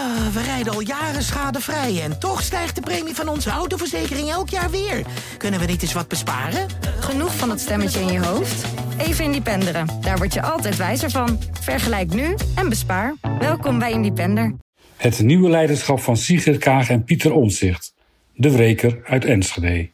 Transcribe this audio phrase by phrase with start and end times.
[0.00, 4.48] Ah, we rijden al jaren schadevrij en toch stijgt de premie van onze autoverzekering elk
[4.48, 5.02] jaar weer.
[5.36, 6.66] Kunnen we niet eens wat besparen?
[7.00, 8.64] Genoeg van dat stemmetje in je hoofd?
[8.98, 9.86] Even Independeren.
[10.00, 11.38] Daar word je altijd wijzer van.
[11.60, 13.14] Vergelijk nu en bespaar.
[13.38, 14.54] Welkom bij Independer.
[14.96, 17.94] Het nieuwe leiderschap van Sigrid Kaag en Pieter Omtzigt.
[18.34, 19.90] De wreker uit Enschede.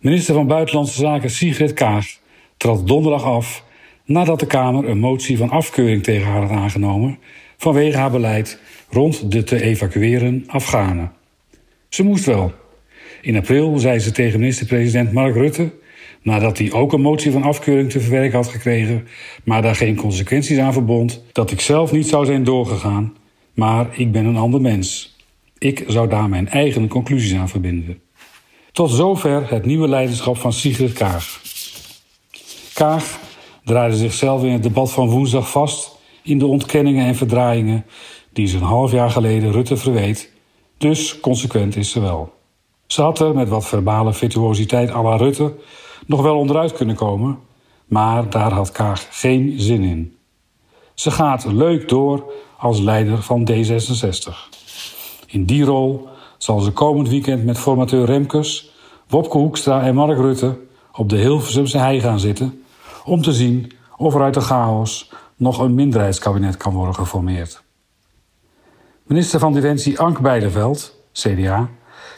[0.00, 2.06] Minister van Buitenlandse Zaken Sigrid Kaag
[2.56, 3.64] trad donderdag af
[4.04, 7.18] nadat de Kamer een motie van afkeuring tegen haar had aangenomen
[7.56, 8.58] vanwege haar beleid
[8.90, 11.12] rond de te evacueren Afghanen.
[11.88, 12.52] Ze moest wel.
[13.20, 15.72] In april zei ze tegen minister-president Mark Rutte,
[16.22, 19.06] nadat hij ook een motie van afkeuring te verwerken had gekregen,
[19.44, 23.16] maar daar geen consequenties aan verbond, dat ik zelf niet zou zijn doorgegaan,
[23.54, 25.16] maar ik ben een ander mens.
[25.58, 28.00] Ik zou daar mijn eigen conclusies aan verbinden.
[28.72, 31.40] Tot zover het nieuwe leiderschap van Sigrid Kaag.
[32.74, 33.18] Kaag
[33.64, 35.93] draaide zichzelf in het debat van woensdag vast
[36.24, 37.84] in de ontkenningen en verdraaiingen
[38.32, 40.32] die ze een half jaar geleden Rutte verweet,
[40.78, 42.32] dus consequent is ze wel.
[42.86, 45.54] Ze had er met wat verbale virtuositeit à la Rutte
[46.06, 47.38] nog wel onderuit kunnen komen,
[47.86, 50.16] maar daar had Kaag geen zin in.
[50.94, 54.52] Ze gaat leuk door als leider van D66.
[55.26, 58.70] In die rol zal ze komend weekend met formateur Remkes,
[59.08, 60.58] Wopke Hoekstra en Mark Rutte
[60.92, 62.62] op de Hilversumse hei gaan zitten
[63.04, 67.62] om te zien of er uit de chaos nog een minderheidskabinet kan worden geformeerd.
[69.02, 71.68] Minister van Defensie Ank Bijleveld, CDA,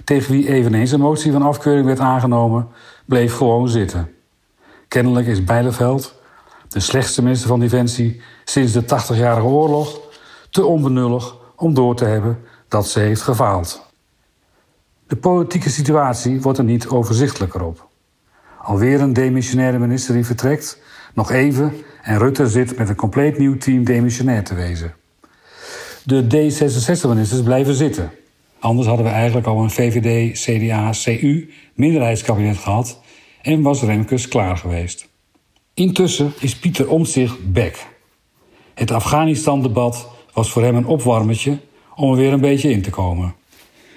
[0.04, 2.68] tegen wie eveneens een motie van afkeuring werd aangenomen,
[3.04, 4.14] bleef gewoon zitten.
[4.88, 6.14] Kennelijk is Bijleveld,
[6.68, 10.00] de slechtste minister van Defensie sinds de 80-jarige oorlog,
[10.50, 13.86] te onbenullig om door te hebben dat ze heeft gefaald.
[15.06, 17.88] De politieke situatie wordt er niet overzichtelijker op.
[18.62, 20.82] Alweer een demissionaire minister die vertrekt,
[21.16, 21.72] nog even
[22.02, 24.94] en Rutte zit met een compleet nieuw team demissionair te wezen.
[26.04, 28.10] De D66-ministers blijven zitten.
[28.58, 33.00] Anders hadden we eigenlijk al een VVD, CDA, CU minderheidskabinet gehad
[33.42, 35.08] en was Remkes klaar geweest.
[35.74, 37.86] Intussen is Pieter Omtzigt back.
[38.74, 41.58] Het Afghanistan-debat was voor hem een opwarmetje
[41.94, 43.34] om er weer een beetje in te komen.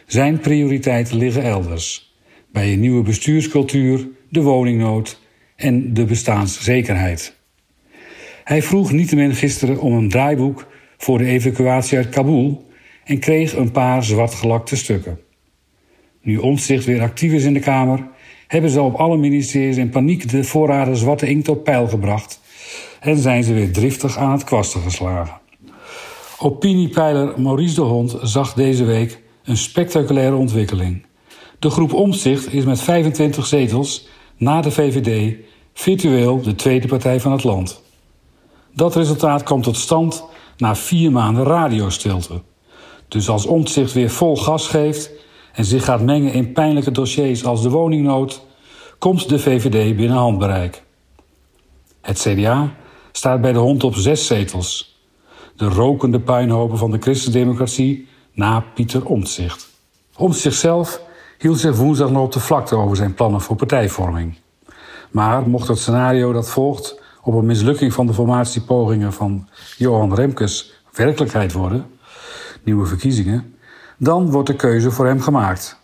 [0.05, 2.15] Zijn prioriteiten liggen elders.
[2.51, 5.19] Bij een nieuwe bestuurscultuur, de woningnood
[5.59, 7.35] en de bestaanszekerheid.
[8.43, 12.67] Hij vroeg niettemin gisteren om een draaiboek voor de evacuatie uit Kabul
[13.03, 15.19] en kreeg een paar zwartgelakte stukken.
[16.21, 18.07] Nu Omtzigt weer actief is in de Kamer,
[18.47, 22.41] hebben ze op alle ministeries in paniek de voorraden zwarte inkt op peil gebracht
[22.99, 25.37] en zijn ze weer driftig aan het kwasten geslagen.
[26.39, 31.05] Opiniepeiler Maurice de Hond zag deze week een spectaculaire ontwikkeling.
[31.59, 34.07] De groep Omtzigt is met 25 zetels
[34.39, 35.35] na de VVD
[35.73, 37.81] virtueel de tweede partij van het land.
[38.73, 40.23] Dat resultaat kwam tot stand
[40.57, 42.41] na vier maanden radiostilte.
[43.07, 45.11] Dus als Omtzigt weer vol gas geeft
[45.53, 48.41] en zich gaat mengen in pijnlijke dossiers als de woningnood,
[48.97, 50.83] komt de VVD binnen handbereik.
[52.01, 52.75] Het CDA
[53.11, 54.97] staat bij de hond op zes zetels.
[55.55, 59.69] De rokende puinhopen van de christendemocratie na Pieter Omtzigt.
[60.17, 61.01] Omtzigt zelf
[61.39, 64.37] hield zich woensdag nog op de vlakte over zijn plannen voor partijvorming.
[65.11, 69.47] Maar mocht het scenario dat volgt op een mislukking van de formatiepogingen van
[69.77, 71.85] Johan Remkes werkelijkheid worden,
[72.63, 73.55] nieuwe verkiezingen,
[73.97, 75.77] dan wordt de keuze voor hem gemaakt.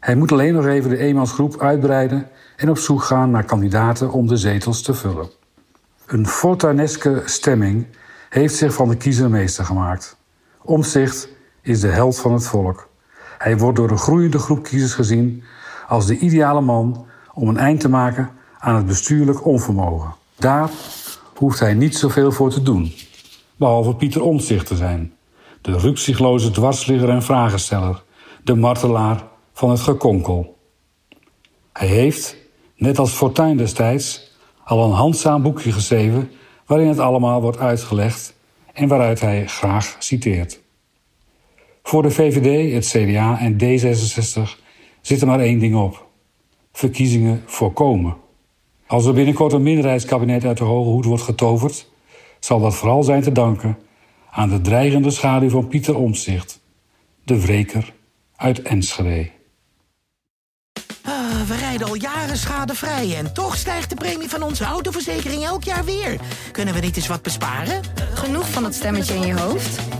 [0.00, 4.26] Hij moet alleen nog even de eenmansgroep uitbreiden en op zoek gaan naar kandidaten om
[4.26, 5.30] de zetels te vullen.
[6.06, 7.86] Een fortuineske stemming
[8.28, 10.16] heeft zich van de kiezer meester gemaakt.
[10.62, 11.28] Omzicht
[11.62, 12.89] is de held van het volk.
[13.40, 15.42] Hij wordt door een groeiende groep kiezers gezien
[15.88, 20.14] als de ideale man om een eind te maken aan het bestuurlijk onvermogen.
[20.36, 20.70] Daar
[21.34, 22.92] hoeft hij niet zoveel voor te doen,
[23.56, 25.12] behalve Pieter Omtzigt te zijn.
[25.60, 28.02] De rukzichtloze dwarsligger en vragensteller,
[28.44, 30.58] de martelaar van het gekonkel.
[31.72, 32.36] Hij heeft,
[32.76, 34.32] net als Fortuyn destijds,
[34.64, 36.30] al een handzaam boekje geschreven
[36.66, 38.34] waarin het allemaal wordt uitgelegd
[38.72, 40.60] en waaruit hij graag citeert.
[41.90, 44.60] Voor de VVD, het CDA en D66
[45.00, 46.06] zit er maar één ding op:
[46.72, 48.16] verkiezingen voorkomen.
[48.86, 51.88] Als er binnenkort een minderheidskabinet uit de hoge hoed wordt getoverd,
[52.40, 53.78] zal dat vooral zijn te danken
[54.30, 56.60] aan de dreigende schaduw van Pieter Omtzigt,
[57.24, 57.94] de wreker
[58.36, 59.30] uit Enschede.
[61.02, 65.64] Ah, we rijden al jaren schadevrij en toch stijgt de premie van onze autoverzekering elk
[65.64, 66.20] jaar weer.
[66.52, 67.80] Kunnen we niet eens wat besparen?
[68.14, 69.99] Genoeg van dat stemmetje in je hoofd?